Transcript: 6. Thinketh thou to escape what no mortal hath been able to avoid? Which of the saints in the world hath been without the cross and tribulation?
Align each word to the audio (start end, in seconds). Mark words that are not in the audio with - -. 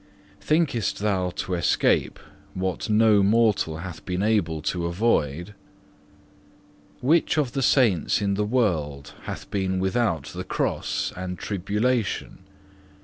6. 0.39 0.47
Thinketh 0.47 0.97
thou 0.97 1.29
to 1.29 1.53
escape 1.53 2.17
what 2.55 2.89
no 2.89 3.21
mortal 3.21 3.77
hath 3.77 4.03
been 4.03 4.23
able 4.23 4.59
to 4.63 4.87
avoid? 4.87 5.53
Which 7.01 7.37
of 7.37 7.51
the 7.51 7.61
saints 7.61 8.19
in 8.19 8.33
the 8.33 8.43
world 8.43 9.13
hath 9.25 9.51
been 9.51 9.77
without 9.77 10.23
the 10.33 10.43
cross 10.43 11.13
and 11.15 11.37
tribulation? 11.37 12.39